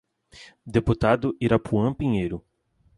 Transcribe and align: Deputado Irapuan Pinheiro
Deputado 0.65 1.37
Irapuan 1.39 1.93
Pinheiro 1.93 2.43